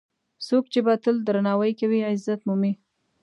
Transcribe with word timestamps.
څوک 0.47 0.63
چې 0.73 0.79
بل 0.85 0.95
ته 1.03 1.09
درناوی 1.27 1.71
کوي، 1.79 1.99
عزت 2.09 2.39
مومي. 2.47 2.73